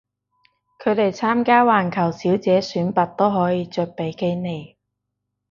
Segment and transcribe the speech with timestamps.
[0.83, 4.75] 佢哋參加環球小姐選拔都可以着比基尼